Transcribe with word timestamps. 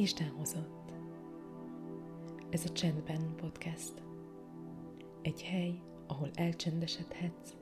Isten 0.00 0.28
hozott. 0.28 0.92
Ez 2.50 2.64
a 2.64 2.72
Csendben 2.72 3.34
podcast. 3.36 4.02
Egy 5.22 5.42
hely, 5.42 5.80
ahol 6.06 6.30
elcsendesedhetsz, 6.34 7.56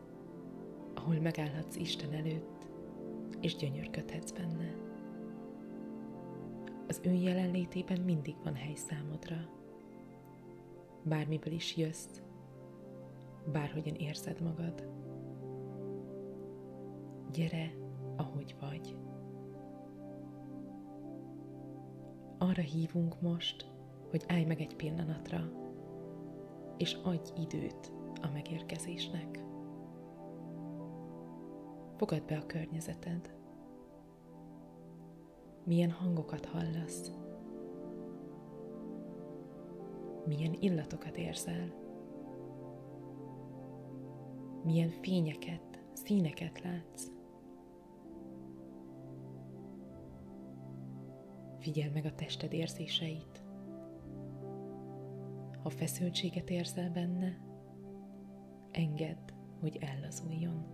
ahol 0.95 1.21
megállhatsz 1.21 1.77
Isten 1.77 2.13
előtt, 2.13 2.69
és 3.41 3.57
gyönyörködhetsz 3.57 4.31
benne. 4.31 4.75
Az 6.89 7.01
ő 7.05 7.13
jelenlétében 7.13 8.01
mindig 8.01 8.35
van 8.45 8.55
hely 8.55 8.75
számodra. 8.75 9.51
Bármiből 11.03 11.53
is 11.53 11.77
jössz, 11.77 12.21
bárhogyan 13.53 13.95
érzed 13.95 14.41
magad. 14.41 14.89
Gyere, 17.33 17.75
ahogy 18.17 18.57
vagy. 18.61 18.97
Arra 22.39 22.63
hívunk 22.63 23.21
most, 23.21 23.67
hogy 24.11 24.25
állj 24.27 24.45
meg 24.45 24.61
egy 24.61 24.77
pillanatra, 24.77 25.51
és 26.77 26.95
adj 26.95 27.31
időt 27.41 27.93
a 28.23 28.31
megérkezésnek. 28.33 29.45
Fogad 31.97 32.25
be 32.25 32.37
a 32.37 32.47
környezeted. 32.47 33.37
Milyen 35.65 35.91
hangokat 35.91 36.47
hallasz? 36.47 37.13
Milyen 40.27 40.57
illatokat 40.61 41.17
érzel? 41.17 41.75
Milyen 44.65 44.91
fényeket, 44.91 45.83
színeket 45.93 46.63
látsz? 46.63 47.18
Figyeld 51.59 51.93
meg 51.93 52.05
a 52.05 52.15
tested 52.15 52.53
érzéseit. 52.53 53.43
Ha 55.63 55.71
feszültséget 55.71 56.51
érzel 56.51 56.91
benne, 56.91 57.39
engedd, 58.71 59.33
hogy 59.61 59.77
ellazuljon. 59.81 60.67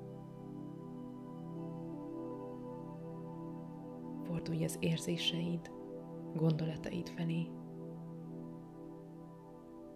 Fordulj 4.23 4.65
az 4.65 4.77
érzéseid, 4.81 5.71
gondolataid 6.35 7.09
felé. 7.09 7.51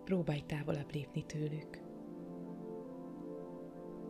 Próbálj 0.04 0.42
távolabb 0.46 0.92
lépni 0.92 1.26
tőlük. 1.26 1.80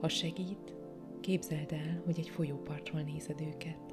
Ha 0.00 0.08
segít, 0.08 0.76
képzeld 1.20 1.72
el, 1.72 2.02
hogy 2.04 2.18
egy 2.18 2.28
folyópartról 2.28 3.00
nézed 3.00 3.40
őket 3.40 3.87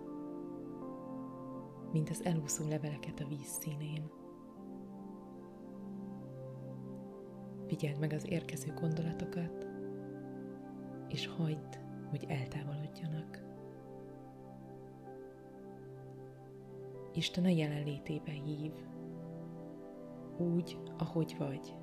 mint 1.95 2.09
az 2.09 2.25
elúszó 2.25 2.67
leveleket 2.67 3.19
a 3.19 3.27
víz 3.27 3.47
színén. 3.47 4.09
Figyeld 7.67 7.99
meg 7.99 8.13
az 8.13 8.25
érkező 8.29 8.73
gondolatokat, 8.73 9.67
és 11.07 11.27
hagyd, 11.27 11.79
hogy 12.09 12.25
eltávolodjanak. 12.27 13.43
Isten 17.13 17.43
a 17.43 17.49
jelenlétébe 17.49 18.31
hív, 18.31 18.71
úgy, 20.37 20.77
ahogy 20.97 21.35
vagy, 21.37 21.75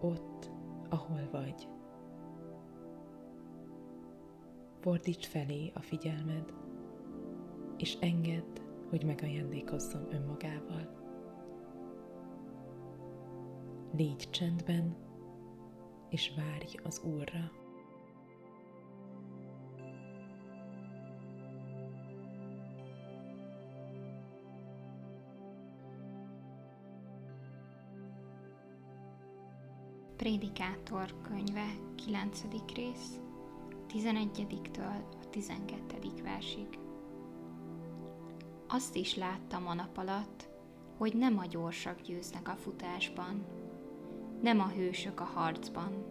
ott, 0.00 0.50
ahol 0.88 1.28
vagy. 1.30 1.68
Fordíts 4.80 5.26
felé 5.26 5.70
a 5.74 5.80
figyelmed, 5.80 6.54
és 7.76 7.96
engedd, 8.00 8.70
hogy 8.92 9.04
megajándékozzon 9.04 10.14
önmagával. 10.14 10.88
Légy 13.96 14.30
csendben, 14.30 14.96
és 16.08 16.32
várj 16.36 16.76
az 16.82 17.00
Úrra. 17.04 17.50
Prédikátor 30.16 31.20
könyve 31.22 31.66
9. 31.94 32.42
rész 32.74 33.20
11-től 33.88 35.04
a 35.22 35.28
12. 35.30 36.22
versig. 36.22 36.81
Azt 38.74 38.96
is 38.96 39.16
láttam 39.16 39.66
a 39.66 39.74
nap 39.74 39.98
alatt, 39.98 40.48
hogy 40.96 41.14
nem 41.14 41.38
a 41.38 41.46
gyorsak 41.46 42.00
győznek 42.00 42.48
a 42.48 42.56
futásban, 42.56 43.44
nem 44.42 44.60
a 44.60 44.68
hősök 44.68 45.20
a 45.20 45.24
harcban, 45.24 46.04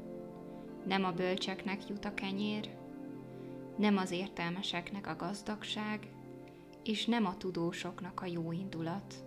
nem 0.85 1.03
a 1.03 1.11
bölcseknek 1.11 1.87
jut 1.87 2.05
a 2.05 2.13
kenyér, 2.13 2.69
nem 3.77 3.97
az 3.97 4.11
értelmeseknek 4.11 5.07
a 5.07 5.15
gazdagság, 5.15 6.13
és 6.83 7.05
nem 7.05 7.25
a 7.25 7.37
tudósoknak 7.37 8.21
a 8.21 8.25
jó 8.25 8.51
indulat, 8.51 9.25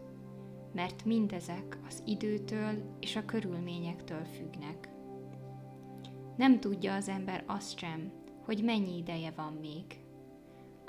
mert 0.72 1.04
mindezek 1.04 1.78
az 1.88 2.02
időtől 2.06 2.96
és 3.00 3.16
a 3.16 3.24
körülményektől 3.24 4.24
függnek. 4.24 4.88
Nem 6.36 6.60
tudja 6.60 6.94
az 6.94 7.08
ember 7.08 7.44
azt 7.46 7.78
sem, 7.78 8.12
hogy 8.44 8.64
mennyi 8.64 8.96
ideje 8.96 9.32
van 9.36 9.52
még 9.52 10.03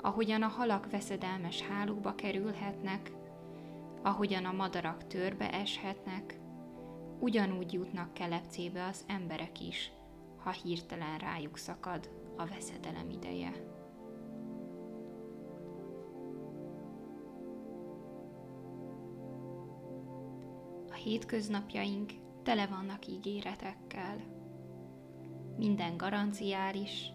ahogyan 0.06 0.42
a 0.42 0.48
halak 0.48 0.90
veszedelmes 0.90 1.62
hálóba 1.62 2.14
kerülhetnek, 2.14 3.12
ahogyan 4.02 4.44
a 4.44 4.52
madarak 4.52 5.06
törbe 5.06 5.52
eshetnek, 5.52 6.38
ugyanúgy 7.20 7.72
jutnak 7.72 8.14
kelepcébe 8.14 8.84
az 8.84 9.04
emberek 9.06 9.60
is, 9.60 9.92
ha 10.36 10.50
hirtelen 10.50 11.18
rájuk 11.18 11.56
szakad 11.56 12.10
a 12.36 12.46
veszedelem 12.46 13.10
ideje. 13.10 13.52
A 20.90 20.94
hétköznapjaink 20.94 22.12
tele 22.42 22.66
vannak 22.66 23.06
ígéretekkel. 23.06 24.16
Minden 25.56 25.96
garanciális, 25.96 27.12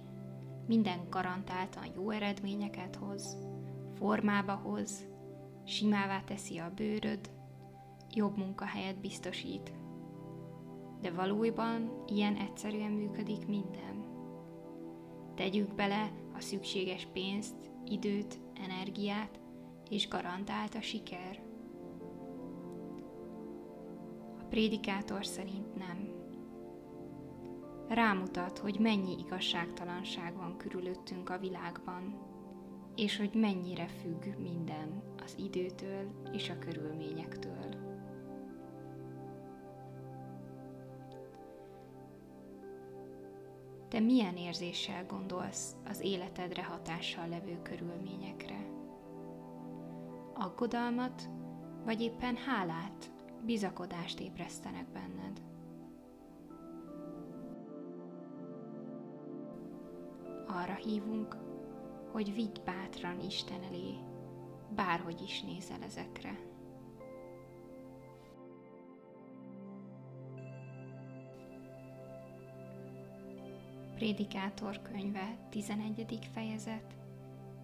minden 0.72 1.10
garantáltan 1.10 1.86
jó 1.96 2.10
eredményeket 2.10 2.96
hoz, 2.96 3.38
formába 3.94 4.54
hoz, 4.54 5.08
simává 5.66 6.22
teszi 6.22 6.58
a 6.58 6.72
bőröd, 6.76 7.32
jobb 8.10 8.38
munkahelyet 8.38 9.00
biztosít. 9.00 9.72
De 11.02 11.12
valójában 11.12 12.04
ilyen 12.08 12.36
egyszerűen 12.36 12.92
működik 12.92 13.48
minden. 13.48 14.06
Tegyük 15.36 15.76
bele 15.76 16.12
a 16.36 16.40
szükséges 16.40 17.08
pénzt, 17.14 17.72
időt, 17.86 18.40
energiát, 18.64 19.40
és 19.90 20.08
garantált 20.08 20.76
a 20.76 20.82
siker. 20.82 21.44
A 24.40 24.44
prédikátor 24.50 25.26
szerint 25.26 25.76
nem 25.76 26.21
rámutat, 27.94 28.58
hogy 28.58 28.80
mennyi 28.80 29.20
igazságtalanság 29.20 30.36
van 30.36 30.58
körülöttünk 30.58 31.30
a 31.30 31.38
világban, 31.38 32.30
és 32.96 33.18
hogy 33.18 33.34
mennyire 33.34 33.88
függ 33.88 34.26
minden 34.38 35.04
az 35.24 35.36
időtől 35.38 36.22
és 36.32 36.50
a 36.50 36.58
körülményektől. 36.58 37.90
Te 43.88 44.00
milyen 44.00 44.38
érzéssel 44.38 45.06
gondolsz 45.06 45.76
az 45.86 46.02
életedre 46.02 46.64
hatással 46.64 47.28
levő 47.28 47.62
körülményekre? 47.62 48.66
Aggodalmat, 50.34 51.30
vagy 51.86 52.02
éppen 52.02 52.36
hálát, 52.36 53.12
bizakodást 53.46 54.20
ébresztenek 54.20 54.92
benned? 54.92 55.51
Arra 60.52 60.76
hívunk, 60.76 61.38
hogy 62.12 62.34
vidd 62.34 62.56
bátran 62.66 63.20
Isten 63.20 63.64
elé, 63.64 63.98
bárhogy 64.76 65.22
is 65.22 65.42
nézel 65.42 65.82
ezekre. 65.84 66.40
Prédikátor 73.96 74.82
könyve 74.82 75.38
11. 75.50 76.30
fejezet 76.34 76.96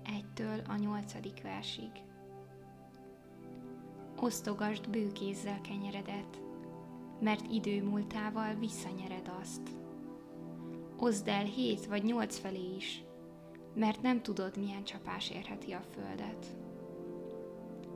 1-től 0.03 0.67
a 0.67 0.75
8. 0.75 1.41
versig. 1.41 1.91
Osztogasd 4.19 4.89
bőkézzel 4.89 5.61
kenyeredet, 5.61 6.41
mert 7.19 7.51
idő 7.51 7.83
múltával 7.83 8.53
visszanyered 8.53 9.31
azt, 9.41 9.86
Oszd 10.99 11.27
el 11.27 11.43
hét 11.43 11.85
vagy 11.85 12.03
nyolc 12.03 12.37
felé 12.37 12.75
is, 12.75 13.03
mert 13.73 14.01
nem 14.01 14.21
tudod, 14.21 14.57
milyen 14.57 14.83
csapás 14.83 15.29
érheti 15.29 15.71
a 15.71 15.81
földet. 15.93 16.45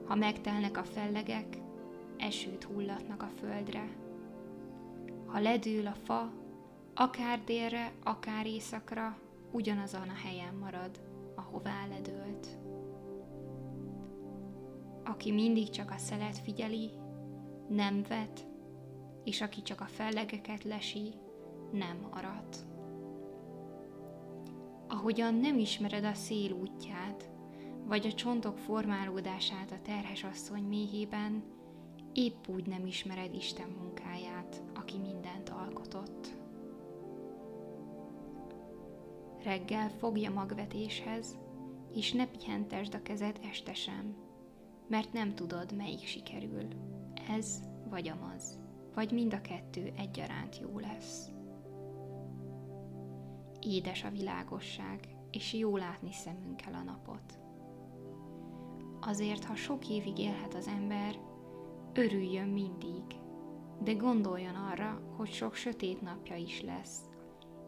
Ha 0.05 0.15
megtelnek 0.15 0.77
a 0.77 0.83
fellegek, 0.83 1.57
esőt 2.17 2.63
hullatnak 2.63 3.23
a 3.23 3.29
földre. 3.39 3.89
Ha 5.25 5.39
ledől 5.39 5.87
a 5.87 5.95
fa, 6.03 6.31
akár 6.93 7.43
délre, 7.43 7.91
akár 8.03 8.45
északra, 8.45 9.17
ugyanazon 9.51 10.09
a 10.09 10.27
helyen 10.27 10.55
marad, 10.55 11.01
ahová 11.35 11.87
ledőlt. 11.89 12.47
Aki 15.03 15.31
mindig 15.31 15.69
csak 15.69 15.91
a 15.91 15.97
szelet 15.97 16.37
figyeli, 16.37 16.91
nem 17.69 18.03
vet, 18.07 18.47
és 19.23 19.41
aki 19.41 19.61
csak 19.61 19.81
a 19.81 19.85
fellegeket 19.85 20.63
lesi, 20.63 21.13
nem 21.71 22.07
arat. 22.09 22.69
Ahogyan 25.01 25.35
nem 25.35 25.57
ismered 25.57 26.03
a 26.03 26.13
szél 26.13 26.51
útját, 26.51 27.29
vagy 27.85 28.05
a 28.05 28.13
csontok 28.13 28.57
formálódását 28.57 29.71
a 29.71 29.81
terhes 29.81 30.23
asszony 30.23 30.63
méhében, 30.63 31.43
épp 32.13 32.47
úgy 32.47 32.67
nem 32.67 32.85
ismered 32.85 33.33
Isten 33.33 33.69
munkáját, 33.69 34.63
aki 34.75 34.97
mindent 34.97 35.49
alkotott. 35.49 36.27
Reggel 39.43 39.89
fogja 39.89 40.31
magvetéshez, 40.31 41.37
és 41.93 42.11
ne 42.11 42.27
pihentesd 42.27 42.93
a 42.93 43.01
kezed 43.01 43.39
este 43.49 43.73
sem, 43.73 44.15
mert 44.87 45.13
nem 45.13 45.35
tudod, 45.35 45.75
melyik 45.75 46.05
sikerül, 46.05 46.67
ez 47.29 47.59
vagy 47.89 48.07
amaz, 48.07 48.59
vagy 48.93 49.11
mind 49.11 49.33
a 49.33 49.41
kettő 49.41 49.93
egyaránt 49.97 50.59
jó 50.59 50.79
lesz. 50.79 51.30
Édes 53.61 54.03
a 54.03 54.09
világosság, 54.09 55.15
és 55.31 55.53
jó 55.53 55.77
látni 55.77 56.11
szemünkkel 56.11 56.73
a 56.73 56.83
napot. 56.83 57.39
Azért, 58.99 59.43
ha 59.43 59.55
sok 59.55 59.89
évig 59.89 60.17
élhet 60.17 60.53
az 60.53 60.67
ember, 60.67 61.19
örüljön 61.93 62.47
mindig, 62.47 63.03
de 63.83 63.93
gondoljon 63.93 64.55
arra, 64.55 65.13
hogy 65.17 65.31
sok 65.31 65.53
sötét 65.53 66.01
napja 66.01 66.35
is 66.35 66.61
lesz, 66.61 67.09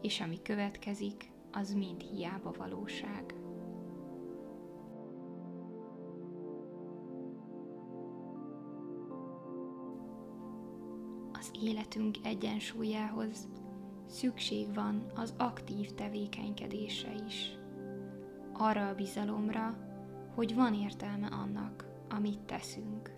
és 0.00 0.20
ami 0.20 0.42
következik, 0.42 1.32
az 1.52 1.72
mind 1.72 2.00
hiába 2.00 2.52
valóság. 2.58 3.34
Az 11.32 11.50
életünk 11.62 12.16
egyensúlyához 12.22 13.48
szükség 14.06 14.74
van 14.74 15.06
az 15.14 15.34
aktív 15.36 15.94
tevékenykedésre 15.94 17.14
is. 17.26 17.58
Arra 18.52 18.88
a 18.88 18.94
bizalomra, 18.94 19.76
hogy 20.34 20.54
van 20.54 20.74
értelme 20.74 21.26
annak, 21.26 21.86
amit 22.08 22.40
teszünk. 22.40 23.12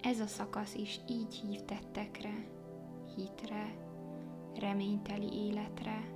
Ez 0.00 0.20
a 0.20 0.26
szakasz 0.26 0.74
is 0.74 1.00
így 1.08 1.34
hív 1.34 1.60
tettekre, 1.60 2.48
hitre, 3.16 3.76
reményteli 4.54 5.32
életre, 5.32 6.12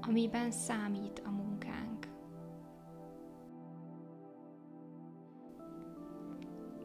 amiben 0.00 0.50
számít 0.50 1.22
a 1.26 1.30
munkánk. 1.30 2.08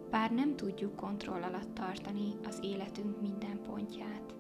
Bár 0.10 0.32
nem 0.32 0.56
tudjuk 0.56 0.96
kontroll 0.96 1.42
alatt 1.42 1.74
tartani 1.74 2.34
az 2.44 2.60
életünk 2.62 3.22
minden 3.22 3.62
pontját, 3.62 4.35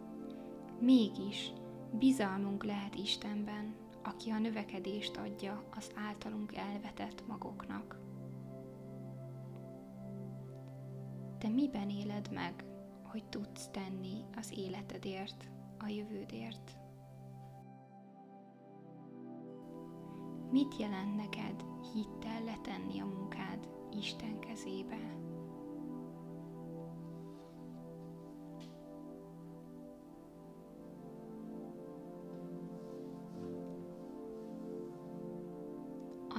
mégis 0.80 1.54
bizalmunk 1.92 2.64
lehet 2.64 2.96
Istenben, 2.96 3.76
aki 4.04 4.30
a 4.30 4.40
növekedést 4.40 5.18
adja 5.18 5.64
az 5.72 5.92
általunk 5.96 6.56
elvetett 6.56 7.28
magoknak. 7.28 8.00
Te 11.38 11.48
miben 11.48 11.90
éled 11.90 12.32
meg, 12.32 12.66
hogy 13.04 13.26
tudsz 13.30 13.70
tenni 13.72 14.24
az 14.38 14.54
életedért, 14.58 15.52
a 15.80 15.88
jövődért? 15.88 16.78
Mit 20.52 20.78
jelent 20.78 21.16
neked 21.16 21.64
hittel 21.94 22.44
letenni 22.44 23.00
a 23.00 23.06
munkád 23.06 23.68
Isten 23.92 24.40
kezébe? 24.40 25.25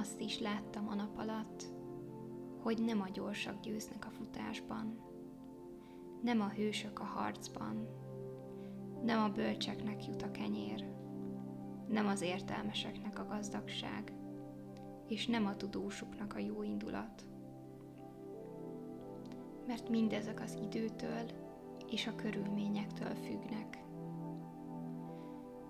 Azt 0.07 0.21
is 0.21 0.39
láttam 0.39 0.87
a 0.87 0.95
nap 0.95 1.17
alatt, 1.17 1.63
hogy 2.61 2.83
nem 2.83 3.01
a 3.01 3.09
gyorsak 3.09 3.59
győznek 3.59 4.05
a 4.05 4.09
futásban, 4.09 4.99
nem 6.21 6.41
a 6.41 6.49
hősök 6.49 6.99
a 6.99 7.03
harcban, 7.03 7.87
nem 9.03 9.23
a 9.23 9.29
bölcseknek 9.29 10.05
jut 10.05 10.21
a 10.21 10.31
kenyér, 10.31 10.85
nem 11.87 12.07
az 12.07 12.21
értelmeseknek 12.21 13.19
a 13.19 13.25
gazdagság, 13.25 14.13
és 15.07 15.27
nem 15.27 15.45
a 15.45 15.55
tudósuknak 15.55 16.33
a 16.35 16.39
jó 16.39 16.63
indulat. 16.63 17.25
Mert 19.67 19.89
mindezek 19.89 20.41
az 20.41 20.57
időtől 20.61 21.25
és 21.87 22.07
a 22.07 22.15
körülményektől 22.15 23.15
függnek. 23.15 23.83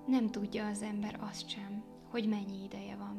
Nem 0.08 0.28
tudja 0.28 0.68
az 0.68 0.82
ember 0.82 1.20
azt 1.22 1.50
sem, 1.50 1.84
hogy 2.10 2.28
mennyi 2.28 2.64
ideje 2.64 2.96
van. 2.96 3.17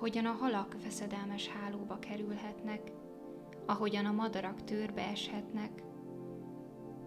Ahogyan 0.00 0.26
a 0.26 0.32
halak 0.32 0.76
veszedelmes 0.82 1.48
hálóba 1.48 1.98
kerülhetnek, 1.98 2.92
ahogyan 3.66 4.04
a 4.04 4.12
madarak 4.12 4.64
törbe 4.64 5.02
eshetnek, 5.02 5.82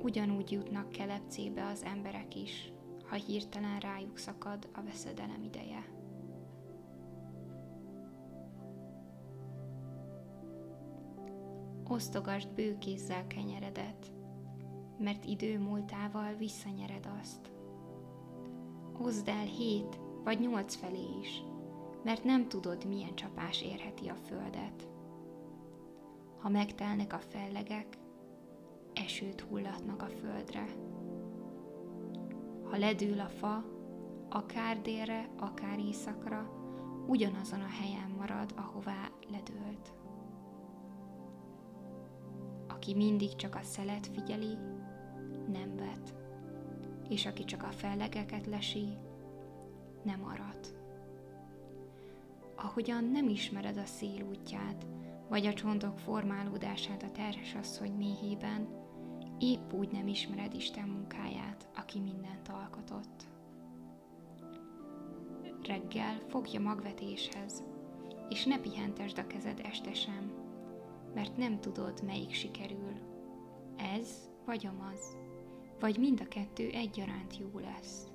ugyanúgy 0.01 0.51
jutnak 0.51 0.89
kelepcébe 0.89 1.65
az 1.65 1.83
emberek 1.83 2.35
is, 2.35 2.73
ha 3.03 3.15
hirtelen 3.15 3.79
rájuk 3.79 4.17
szakad 4.17 4.69
a 4.73 4.81
veszedelem 4.81 5.43
ideje. 5.43 5.91
Osztogasd 11.87 12.49
bőkézzel 12.49 13.27
kenyeredet, 13.27 14.13
mert 14.97 15.25
idő 15.25 15.59
múltával 15.59 16.33
visszanyered 16.33 17.07
azt. 17.21 17.51
Hozd 18.93 19.27
el 19.27 19.45
hét 19.45 19.99
vagy 20.23 20.39
nyolc 20.39 20.75
felé 20.75 21.19
is, 21.21 21.43
mert 22.03 22.23
nem 22.23 22.47
tudod, 22.47 22.85
milyen 22.85 23.15
csapás 23.15 23.61
érheti 23.61 24.07
a 24.07 24.15
földet. 24.15 24.87
Ha 26.37 26.49
megtelnek 26.49 27.13
a 27.13 27.19
fellegek, 27.19 27.97
esőt 28.93 29.41
hullatnak 29.41 30.01
a 30.01 30.09
földre. 30.09 30.65
Ha 32.63 32.77
ledől 32.77 33.19
a 33.19 33.29
fa, 33.29 33.65
akár 34.29 34.81
délre, 34.81 35.29
akár 35.39 35.79
északra, 35.79 36.51
ugyanazon 37.07 37.61
a 37.61 37.67
helyen 37.81 38.09
marad, 38.17 38.53
ahová 38.55 39.09
ledőlt. 39.31 39.93
Aki 42.67 42.93
mindig 42.93 43.35
csak 43.35 43.55
a 43.55 43.61
szelet 43.61 44.07
figyeli, 44.07 44.57
nem 45.51 45.75
vet, 45.75 46.15
és 47.09 47.25
aki 47.25 47.43
csak 47.43 47.63
a 47.63 47.71
fellegeket 47.71 48.45
lesi, 48.45 48.97
nem 50.03 50.25
arat. 50.25 50.82
Ahogyan 52.63 53.03
nem 53.03 53.27
ismered 53.27 53.77
a 53.77 53.85
szél 53.85 54.23
útját, 54.29 54.85
vagy 55.29 55.45
a 55.45 55.53
csontok 55.53 55.99
formálódását 55.99 57.03
a 57.03 57.11
terhes 57.11 57.55
asszony 57.55 57.91
méhében, 57.91 58.67
épp 59.39 59.73
úgy 59.73 59.91
nem 59.91 60.07
ismered 60.07 60.53
Isten 60.53 60.87
munkáját, 60.87 61.69
aki 61.75 61.99
mindent 61.99 62.47
alkotott. 62.47 63.23
Reggel 65.63 66.19
fogja 66.27 66.59
magvetéshez, 66.59 67.63
és 68.29 68.45
ne 68.45 68.59
pihentesd 68.59 69.17
a 69.17 69.27
kezed 69.27 69.59
este 69.63 69.93
sem, 69.93 70.31
mert 71.13 71.37
nem 71.37 71.59
tudod, 71.59 72.03
melyik 72.03 72.33
sikerül. 72.33 72.93
Ez 73.77 74.29
vagy 74.45 74.65
amaz, 74.65 75.17
vagy 75.79 75.97
mind 75.97 76.21
a 76.21 76.27
kettő 76.27 76.69
egyaránt 76.69 77.37
jó 77.37 77.59
lesz. 77.59 78.07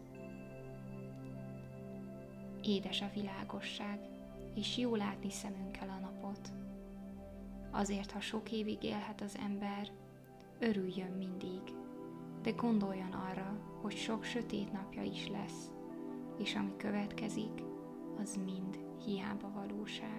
Édes 2.63 3.01
a 3.01 3.11
világosság, 3.15 4.17
és 4.55 4.79
jó 4.79 4.95
látni 4.95 5.31
szemünkkel 5.31 5.89
a 5.89 6.01
napot. 6.01 6.53
Azért, 7.71 8.11
ha 8.11 8.21
sok 8.21 8.53
évig 8.53 8.83
élhet 8.83 9.21
az 9.21 9.37
ember, 9.39 9.91
örüljön 10.59 11.11
mindig, 11.11 11.63
de 12.43 12.51
gondoljon 12.51 13.13
arra, 13.13 13.61
hogy 13.83 13.97
sok 13.97 14.25
sötét 14.25 14.73
napja 14.73 15.03
is 15.03 15.29
lesz, 15.29 15.71
és 16.39 16.55
ami 16.55 16.77
következik, 16.77 17.63
az 18.21 18.39
mind 18.45 18.79
hiába 19.05 19.51
valóság. 19.51 20.18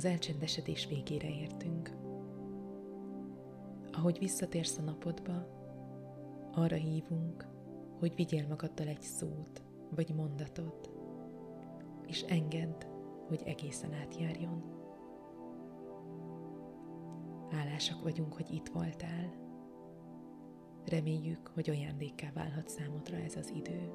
Az 0.00 0.06
elcsendesedés 0.06 0.86
végére 0.86 1.28
értünk. 1.28 1.90
Ahogy 3.92 4.18
visszatérsz 4.18 4.78
a 4.78 4.82
napodba, 4.82 5.46
arra 6.52 6.76
hívunk, 6.76 7.46
hogy 7.98 8.14
vigyél 8.14 8.46
magaddal 8.46 8.86
egy 8.86 9.00
szót 9.00 9.62
vagy 9.90 10.14
mondatot, 10.14 10.90
és 12.06 12.22
engedd, 12.22 12.84
hogy 13.28 13.42
egészen 13.44 13.92
átjárjon. 13.92 14.62
Hálásak 17.50 18.02
vagyunk, 18.02 18.32
hogy 18.32 18.50
itt 18.50 18.68
voltál. 18.68 19.32
Reméljük, 20.84 21.50
hogy 21.54 21.70
ajándékká 21.70 22.30
válhat 22.34 22.68
számodra 22.68 23.16
ez 23.16 23.36
az 23.36 23.52
idő. 23.54 23.92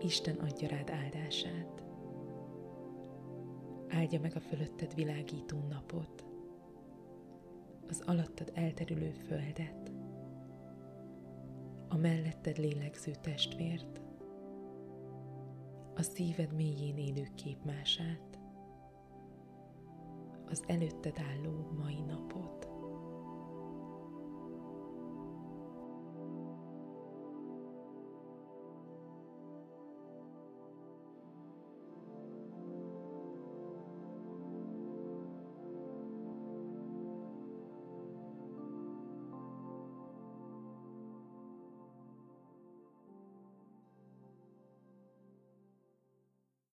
Isten 0.00 0.36
adja 0.36 0.68
rád 0.68 0.90
áldását. 0.90 1.85
Áldja 3.96 4.20
meg 4.20 4.36
a 4.36 4.40
fölötted 4.40 4.94
világító 4.94 5.58
napot, 5.68 6.24
az 7.88 8.02
alattad 8.06 8.50
elterülő 8.54 9.10
földet, 9.10 9.92
a 11.88 11.96
melletted 11.96 12.58
lélegző 12.58 13.12
testvért, 13.20 14.00
a 15.94 16.02
szíved 16.02 16.52
mélyén 16.52 16.96
élő 16.96 17.28
képmását, 17.34 18.38
az 20.46 20.62
előtted 20.66 21.18
álló 21.18 21.70
mai 21.78 22.00
napot. 22.00 22.65